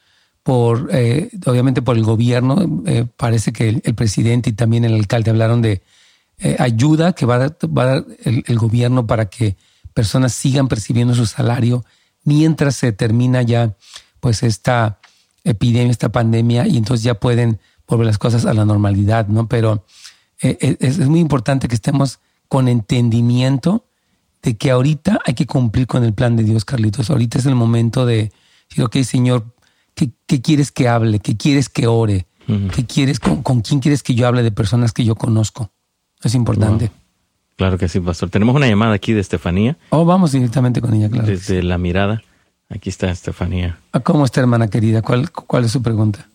[0.44, 2.64] por eh, obviamente por el gobierno.
[2.86, 5.82] Eh, parece que el, presidente y también el alcalde hablaron de
[6.38, 9.56] eh, ayuda que va a dar, va a dar el, el, gobierno para que
[9.92, 11.84] personas sigan percibiendo su salario
[12.24, 13.76] mientras se termina ya
[14.20, 14.98] pues esta
[15.44, 19.48] epidemia, esta pandemia y entonces ya pueden volver las cosas a la normalidad, ¿no?
[19.48, 19.84] Pero
[20.40, 22.18] eh, eh, es, muy importante que estemos
[22.48, 23.86] con entendimiento
[24.42, 27.10] de que ahorita hay que cumplir con el plan de Dios, Carlitos.
[27.10, 28.32] Ahorita es el momento de
[28.68, 29.54] decir, ok, Señor,
[29.94, 30.10] ¿qué,
[30.42, 31.18] quieres que hable?
[31.18, 32.26] ¿Qué quieres que ore?
[32.46, 35.72] ¿Qué quieres, con, quién quieres que yo hable de personas que yo conozco?
[36.24, 36.90] Es importante.
[37.56, 38.30] Claro que sí, pastor.
[38.30, 39.76] Tenemos una llamada aquí de Estefanía.
[39.90, 41.28] Oh, vamos directamente con ella, claro.
[41.28, 42.22] Desde la mirada.
[42.68, 43.78] Aquí está Estefanía.
[43.92, 45.02] Ah, ¿Cómo está, hermana querida?
[45.02, 46.26] ¿Cuál, cuál es su pregunta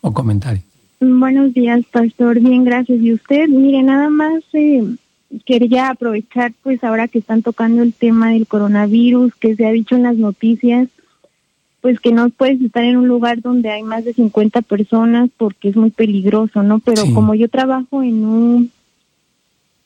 [0.00, 0.62] o comentario?
[1.00, 2.40] Buenos días, pastor.
[2.40, 3.00] Bien, gracias.
[3.00, 3.48] ¿Y usted?
[3.48, 4.84] Mire, nada más eh,
[5.44, 9.96] quería aprovechar, pues ahora que están tocando el tema del coronavirus, que se ha dicho
[9.96, 10.88] en las noticias,
[11.80, 15.68] pues que no puedes estar en un lugar donde hay más de 50 personas porque
[15.68, 16.78] es muy peligroso, ¿no?
[16.80, 18.70] Pero como yo trabajo en un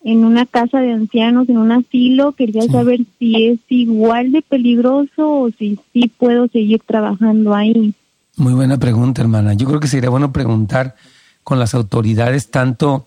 [0.05, 5.31] en una casa de ancianos, en un asilo, quería saber si es igual de peligroso
[5.31, 7.95] o si sí puedo seguir trabajando ahí.
[8.37, 9.55] Muy buena pregunta, hermana.
[9.55, 10.97] Yo creo que sería bueno preguntar
[11.45, 13.07] con las autoridades, tanto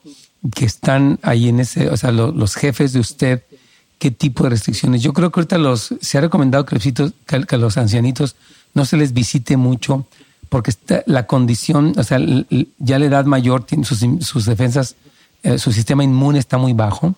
[0.54, 3.44] que están ahí en ese, o sea, los jefes de usted,
[3.98, 5.02] qué tipo de restricciones.
[5.02, 8.36] Yo creo que ahorita los, se ha recomendado que los, que, los ancianitos
[8.74, 10.06] no se les visite mucho
[10.50, 12.20] porque está, la condición, o sea,
[12.78, 14.96] ya la edad mayor, tiene sus, sus defensas
[15.46, 17.14] eh, su sistema inmune está muy bajo.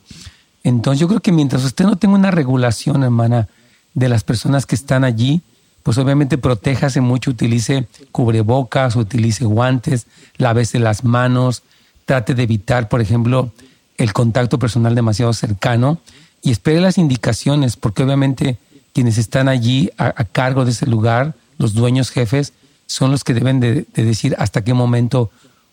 [0.64, 3.48] Entonces yo creo que mientras usted no tenga una regulación, hermana,
[3.94, 5.42] de las personas que están allí,
[5.82, 11.64] pues obviamente protéjase mucho, utilice cubrebocas, utilice guantes, lávese las manos,
[12.06, 13.54] trate de evitar, por ejemplo,
[13.98, 16.00] el contacto personal demasiado cercano
[16.42, 18.58] y espere las indicaciones, porque obviamente
[18.94, 22.52] quienes están allí a, cargo de ese lugar, los dueños jefes,
[22.88, 25.32] son los que deben de, decir hasta qué momento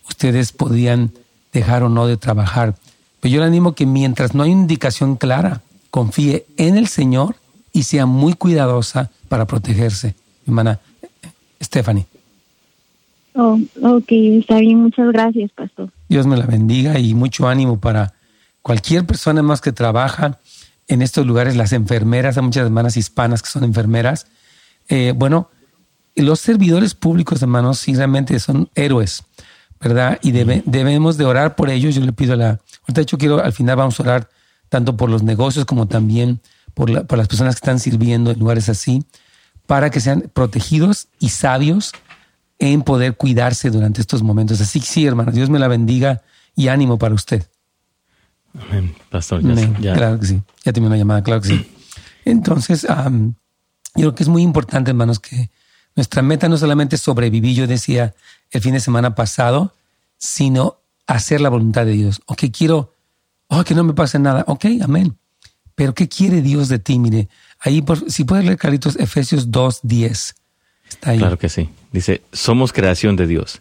[0.09, 1.11] ustedes podrían
[1.55, 2.75] dejar o no de trabajar.
[3.21, 7.37] Pero yo le animo que mientras no hay indicación clara, confíe en el Señor
[7.73, 10.15] y sea muy cuidadosa para protegerse.
[10.47, 10.81] Hermana
[11.63, 12.07] Stephanie.
[13.35, 15.91] Oh, ok, está bien, muchas gracias, pastor.
[16.09, 18.13] Dios me la bendiga y mucho ánimo para
[18.63, 20.39] cualquier persona más que trabaja
[20.89, 24.27] en estos lugares, las enfermeras, hay muchas hermanas hispanas que son enfermeras.
[24.89, 25.49] Eh, bueno,
[26.15, 29.25] los servidores públicos, hermanos, sí realmente son héroes,
[29.89, 30.19] ¿verdad?
[30.23, 31.95] Y debemos de orar por ellos.
[31.95, 32.61] Yo le pido a la...
[32.89, 34.29] De hecho, quiero, al final vamos a orar
[34.69, 36.41] tanto por los negocios como también
[36.75, 39.05] por, por las personas que están sirviendo en lugares así,
[39.67, 41.93] para que sean protegidos y sabios
[42.59, 44.61] en poder cuidarse durante estos momentos.
[44.61, 46.23] Así que sí, hermano, Dios me la bendiga
[46.57, 47.47] y ánimo para usted.
[48.59, 49.43] Amén, pastor.
[49.81, 50.43] Ya, Claro que sí.
[50.65, 51.71] Ya tiene una llamada, claro que sí.
[52.25, 53.35] Entonces, yo
[53.95, 55.51] creo que es muy importante, hermanos, que
[55.97, 58.15] nuestra meta no solamente es sobrevivir, yo decía
[58.55, 59.75] el fin de semana pasado,
[60.17, 62.23] sino hacer la voluntad de Dios.
[62.27, 62.95] Ok, quiero,
[63.49, 64.45] oh, que no me pase nada.
[64.47, 65.17] Ok, amén.
[65.75, 66.99] Pero ¿qué quiere Dios de ti?
[66.99, 67.29] Mire,
[67.61, 70.35] ahí, por, si puedes leer, Carlitos, Efesios 2, 10.
[70.89, 71.19] Está ahí.
[71.19, 71.69] Claro que sí.
[71.93, 73.61] Dice, somos creación de Dios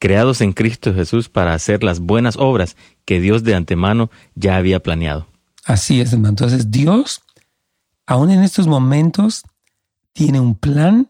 [0.00, 4.80] creados en Cristo Jesús para hacer las buenas obras que Dios de antemano ya había
[4.80, 5.28] planeado.
[5.64, 6.30] Así es, hermano.
[6.30, 7.22] Entonces Dios,
[8.06, 9.44] aún en estos momentos,
[10.12, 11.09] tiene un plan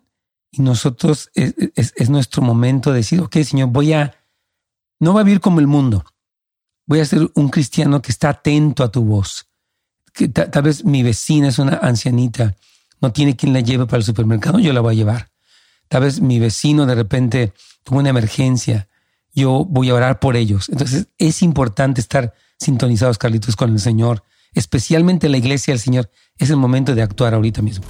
[0.53, 4.17] y nosotros es, nuestro momento de decir, ok, Señor, voy a,
[4.99, 6.05] no voy a vivir como el mundo.
[6.87, 9.47] Voy a ser un cristiano que está atento a tu voz.
[10.13, 12.57] Que tal vez mi vecina es una ancianita,
[13.01, 15.31] no tiene quien la lleve para el supermercado, yo la voy a llevar.
[15.89, 17.53] Tal vez mi vecino de repente
[17.85, 18.89] tuvo una emergencia,
[19.33, 20.69] yo voy a orar por ellos.
[20.69, 26.11] Entonces es importante estar sintonizados, Carlitos, con el Señor, especialmente la iglesia del Señor.
[26.39, 27.87] Es el momento de actuar ahorita mismo.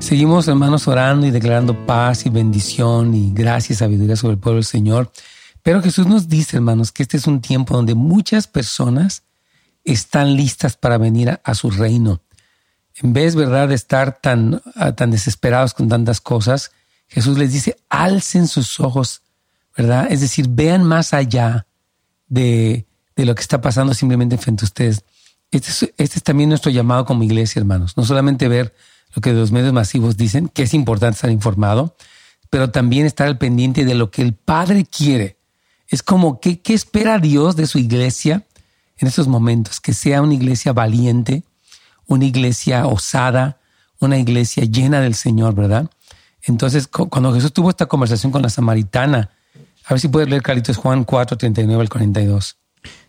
[0.00, 4.56] Seguimos, hermanos, orando y declarando paz y bendición y gracia y sabiduría sobre el pueblo
[4.56, 5.12] del Señor.
[5.62, 9.22] Pero Jesús nos dice, hermanos, que este es un tiempo donde muchas personas
[9.84, 12.20] están listas para venir a su reino
[13.02, 16.72] en vez, ¿verdad?, de estar tan, ah, tan desesperados con tantas cosas,
[17.08, 19.22] Jesús les dice, alcen sus ojos,
[19.76, 20.08] ¿verdad?
[20.10, 21.66] Es decir, vean más allá
[22.28, 22.86] de,
[23.16, 25.04] lo que está pasando simplemente frente a ustedes.
[25.50, 27.96] Este es, este es también nuestro llamado como iglesia, hermanos.
[27.96, 28.74] No solamente ver
[29.14, 31.96] lo que los medios masivos dicen, que es importante estar informado,
[32.48, 35.36] pero también estar al pendiente de lo que el Padre quiere.
[35.88, 38.44] Es como, ¿qué, qué espera Dios de su iglesia
[38.98, 39.80] en estos momentos?
[39.80, 41.42] Que sea una iglesia valiente,
[42.06, 43.58] una iglesia osada,
[43.98, 45.90] una iglesia llena del Señor, ¿verdad?
[46.42, 49.30] Entonces, cuando Jesús tuvo esta conversación con la samaritana,
[49.84, 52.56] a ver si puedes leer, Carlitos, Juan 4, 39 al 42.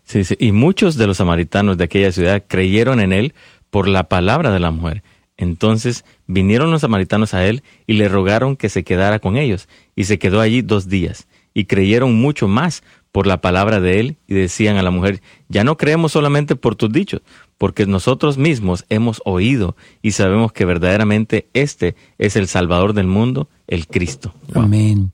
[0.04, 3.34] Sí, sí, y muchos de los samaritanos de aquella ciudad creyeron en él
[3.70, 5.02] por la palabra de la mujer.
[5.42, 10.04] Entonces vinieron los samaritanos a él y le rogaron que se quedara con ellos, y
[10.04, 14.34] se quedó allí dos días, y creyeron mucho más por la palabra de él, y
[14.34, 17.22] decían a la mujer, ya no creemos solamente por tus dichos,
[17.58, 23.48] porque nosotros mismos hemos oído y sabemos que verdaderamente este es el Salvador del mundo,
[23.66, 24.32] el Cristo.
[24.54, 25.12] Amén.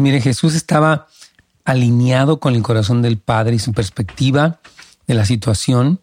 [0.00, 1.06] Mire, Jesús estaba
[1.64, 4.58] alineado con el corazón del Padre y su perspectiva
[5.06, 6.00] de la situación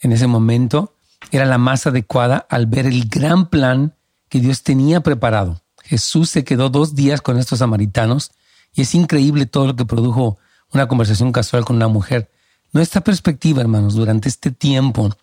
[0.00, 0.91] en ese momento
[1.32, 3.96] era la más adecuada al ver el gran plan
[4.28, 5.60] que Dios tenía preparado.
[5.82, 8.30] Jesús se quedó dos días con estos samaritanos
[8.72, 10.38] y es increíble todo lo que produjo
[10.72, 12.30] una conversación casual con una mujer
[12.72, 15.14] nuestra perspectiva, hermanos, durante este tiempo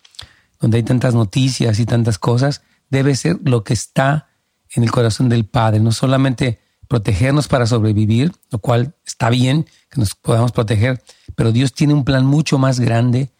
[0.60, 4.28] donde hay tantas noticias y tantas cosas, debe ser lo que está
[4.70, 9.98] en el corazón del Padre, no solamente protegernos para sobrevivir, lo cual está bien que
[9.98, 11.02] nos podamos proteger,
[11.34, 13.32] pero Dios tiene un plan mucho más grande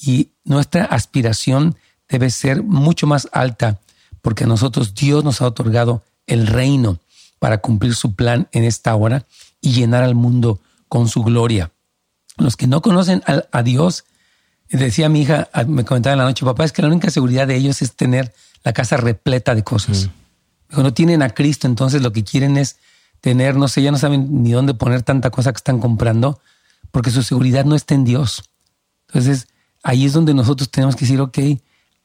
[0.00, 1.76] y nuestra aspiración
[2.08, 3.80] debe ser mucho más alta,
[4.22, 6.98] porque a nosotros Dios nos ha otorgado el reino
[7.38, 9.26] para cumplir su plan en esta hora
[9.60, 11.70] y llenar al mundo con su gloria
[12.38, 14.04] los que no conocen a, Dios,
[14.68, 17.56] decía mi hija, me comentaba en la noche, papá, es que la única seguridad de
[17.56, 20.10] ellos es tener la casa repleta de cosas.
[20.68, 22.76] Cuando no tienen a Cristo, entonces lo que quieren es
[23.20, 26.40] tener, no sé, ya no saben ni dónde poner tanta cosa que están comprando,
[26.90, 28.42] porque su seguridad no está en Dios.
[29.08, 29.48] Entonces,
[29.82, 31.38] ahí es donde nosotros tenemos que decir, ok,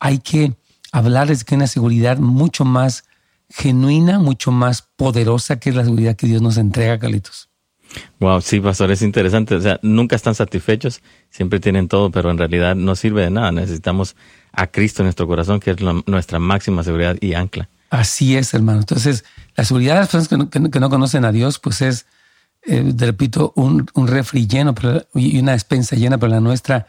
[0.01, 0.53] hay que
[0.91, 3.05] hablarles de una seguridad mucho más
[3.49, 7.49] genuina, mucho más poderosa que es la seguridad que Dios nos entrega, Carlitos.
[8.19, 9.55] Wow, sí, pastor, es interesante.
[9.55, 13.51] O sea, nunca están satisfechos, siempre tienen todo, pero en realidad no sirve de nada.
[13.51, 14.15] Necesitamos
[14.53, 17.69] a Cristo en nuestro corazón, que es nuestra máxima seguridad y ancla.
[17.89, 18.79] Así es, hermano.
[18.79, 19.23] Entonces,
[19.55, 22.05] la seguridad de las personas que no, conocen a Dios, pues es,
[22.63, 24.73] eh, te repito, un, un refri lleno
[25.13, 26.87] y una despensa llena, pero la nuestra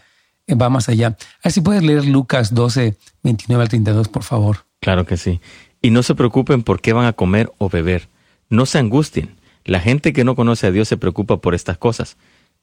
[0.51, 1.09] va más allá.
[1.09, 4.67] A ver si puedes leer Lucas 12, 29 al 32, por favor.
[4.81, 5.41] Claro que sí.
[5.81, 8.09] Y no se preocupen por qué van a comer o beber.
[8.49, 9.37] No se angustien.
[9.65, 12.17] La gente que no conoce a Dios se preocupa por estas cosas.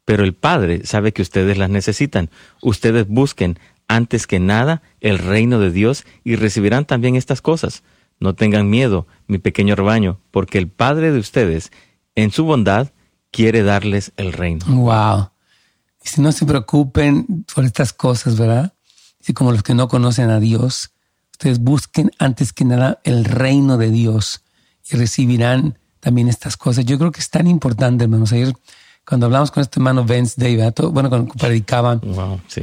[0.05, 2.29] Pero el Padre sabe que ustedes las necesitan.
[2.61, 7.83] Ustedes busquen, antes que nada, el reino de Dios y recibirán también estas cosas.
[8.19, 11.71] No tengan miedo, mi pequeño rebaño, porque el Padre de ustedes,
[12.15, 12.91] en su bondad,
[13.31, 14.65] quiere darles el reino.
[14.67, 15.29] Wow.
[16.09, 18.73] Si no se preocupen por estas cosas, ¿verdad?
[19.19, 20.91] Si como los que no conocen a Dios,
[21.31, 24.43] ustedes busquen antes que nada el reino de Dios
[24.89, 26.85] y recibirán también estas cosas.
[26.85, 28.31] Yo creo que es tan importante, hermanos.
[28.31, 28.53] Ayer,
[29.05, 32.01] cuando hablamos con este hermano Vince David, bueno, cuando predicaban,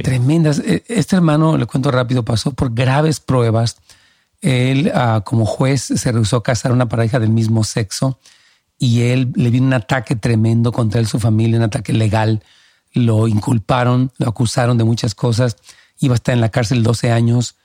[0.03, 0.59] tremendas.
[0.59, 3.77] E, este hermano, le cuento rápido, pasó por graves pruebas
[4.41, 8.19] él, ah, como juez, se rehusó a casar a una pareja del mismo sexo
[8.77, 12.43] y él le vino un ataque tremendo contra él, su familia, un ataque legal.
[12.97, 15.57] Lo inculparon, lo acusaron de muchas cosas.
[15.99, 17.55] Iba a estar en la cárcel 12 años.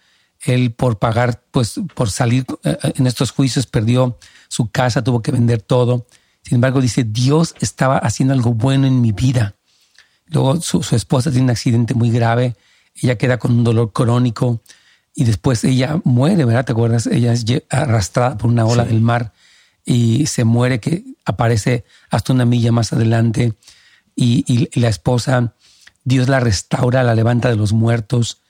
[0.40, 4.18] Él, por pagar, pues, por salir eh, en estos juicios, perdió
[4.48, 6.06] su casa, tuvo que vender todo.
[6.42, 9.54] Sin embargo, dice, Dios estaba haciendo algo bueno en mi vida.
[10.26, 12.56] Luego su, su esposa tiene un accidente muy grave.
[12.94, 14.60] Ella queda con un dolor crónico
[15.14, 16.64] y después ella muere, ¿verdad?
[16.64, 17.06] ¿Te acuerdas?
[17.06, 19.32] Ella es arrastrada por una ola del mar
[19.84, 23.54] y se muere que aparece hasta una milla más adelante
[24.14, 25.55] y, la esposa,
[26.05, 28.42] Dios la restaura, la levanta de los muertos.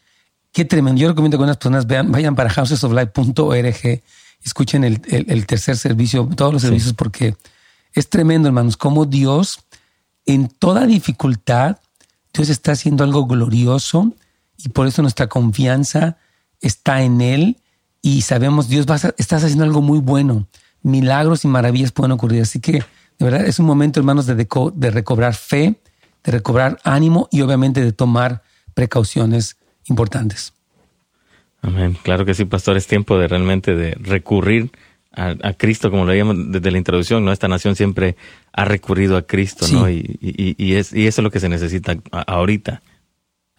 [0.52, 1.00] Qué tremendo.
[1.00, 4.02] Yo recomiendo que unas personas vean, vayan para housesoflife.org,
[4.44, 7.36] escuchen el, el, tercer servicio, todos los servicios, porque
[7.94, 9.60] es tremendo, hermanos, cómo Dios
[10.26, 11.78] en toda dificultad,
[12.32, 14.12] Dios está haciendo algo glorioso
[14.56, 16.16] y por eso nuestra confianza
[16.60, 17.58] está en Él
[18.00, 20.46] y sabemos, Dios, vas estás haciendo algo muy bueno.
[20.82, 22.42] Milagros y maravillas pueden ocurrir.
[22.42, 22.82] Así que,
[23.18, 25.76] de verdad, es un momento, hermanos, de, de recobrar fe,
[26.24, 28.42] de recobrar ánimo y obviamente de tomar
[28.74, 30.52] precauciones importantes.
[31.62, 31.96] Amén.
[32.02, 32.76] Claro que sí, pastor.
[32.76, 34.70] Es tiempo de realmente de recurrir
[35.14, 37.32] a, Cristo, como lo veíamos desde la introducción, ¿no?
[37.32, 38.16] Esta nación siempre
[38.52, 39.88] ha recurrido a Cristo, ¿no?
[39.90, 42.82] Y, y, es, y eso es lo que se necesita ahorita.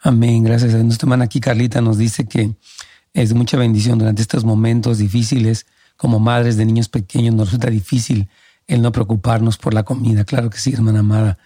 [0.01, 0.43] Amén.
[0.43, 2.55] Gracias a Nuestra hermana aquí, Carlita, nos dice que
[3.13, 5.67] es mucha bendición durante estos momentos difíciles.
[5.95, 8.27] Como madres de niños pequeños nos resulta difícil
[8.67, 10.23] el no preocuparnos por la comida.
[10.23, 11.37] Claro que sí, hermana amada.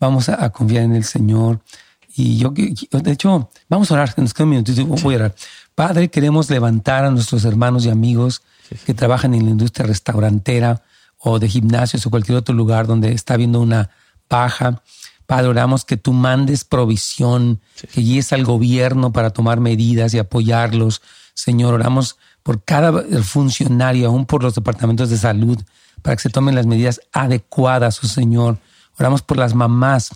[0.00, 1.60] Vamos a, confiar en el Señor.
[2.16, 4.14] Y yo, de hecho, vamos a orar.
[4.16, 4.84] Nos queda un minutito.
[4.84, 5.34] Voy a orar.
[5.74, 8.42] Padre, queremos levantar a nuestros hermanos y amigos
[8.86, 10.82] que trabajan en la industria restaurantera
[11.18, 13.90] o de gimnasios o cualquier otro lugar donde está habiendo una
[14.28, 14.82] baja.
[15.26, 17.60] Padre, oramos que tú mandes provisión,
[17.92, 21.02] que guíes al gobierno para tomar medidas y apoyarlos.
[21.34, 25.58] Señor, oramos por cada funcionario, aún por los departamentos de salud,
[26.04, 28.58] para que se tomen las medidas adecuadas, oh Señor.
[28.98, 30.10] Oramos por las mamás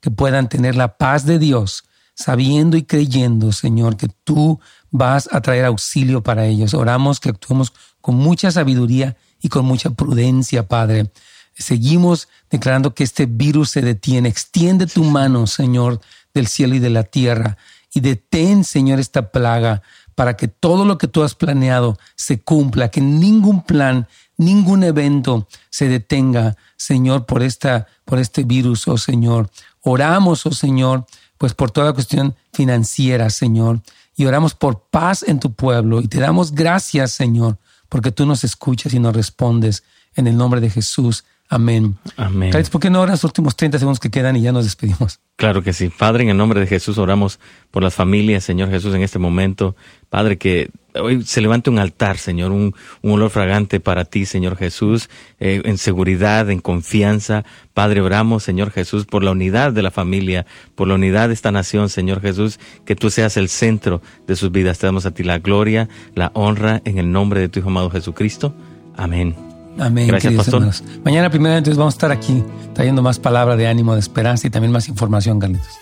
[0.00, 4.58] que puedan tener la paz de Dios, sabiendo y creyendo, Señor, que tú
[4.90, 6.72] vas a traer auxilio para ellos.
[6.72, 11.10] Oramos que actuemos con mucha sabiduría y con mucha prudencia, Padre
[11.56, 14.28] seguimos declarando que este virus se detiene.
[14.28, 16.00] Extiende tu mano, Señor,
[16.32, 17.56] del cielo y de la tierra,
[17.94, 19.82] y detén, Señor, esta plaga
[20.14, 25.48] para que todo lo que tú has planeado se cumpla, que ningún plan, ningún evento
[25.70, 29.50] se detenga, Señor, por esta, por este virus, oh Señor.
[29.82, 31.06] Oramos, oh Señor,
[31.38, 33.82] pues por toda cuestión financiera, Señor,
[34.16, 38.44] y oramos por paz en tu pueblo y te damos gracias, Señor, porque tú nos
[38.44, 39.82] escuchas y nos respondes
[40.14, 41.24] en el nombre de Jesús.
[41.54, 41.96] Amén.
[42.16, 42.50] Amén.
[42.68, 45.20] ¿por qué no ahora los últimos 30 segundos que quedan y ya nos despedimos?
[45.36, 45.88] Claro que sí.
[45.88, 47.38] Padre, en el nombre de Jesús oramos
[47.70, 49.76] por las familias, Señor Jesús, en este momento.
[50.10, 55.08] Padre, que hoy se levante un altar, Señor, un, olor fragante para ti, Señor Jesús,
[55.38, 57.44] eh, en seguridad, en confianza.
[57.72, 61.52] Padre, oramos, Señor Jesús, por la unidad de la familia, por la unidad de esta
[61.52, 64.80] nación, Señor Jesús, que tú seas el centro de sus vidas.
[64.80, 67.90] Te damos a ti la gloria, la honra, en el nombre de tu Hijo amado
[67.90, 68.56] Jesucristo.
[68.96, 69.53] Amén.
[69.78, 70.08] Amén.
[70.08, 70.54] Gracias, pastor.
[70.54, 70.84] Hermanos.
[71.04, 72.42] Mañana primero entonces vamos a estar aquí
[72.74, 75.78] trayendo más palabra de ánimo, de esperanza y también más información, Carlitos.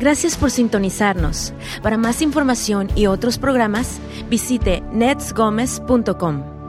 [0.00, 1.54] Gracias por sintonizarnos.
[1.80, 6.61] Para más información y otros programas, visite netsgomez.com.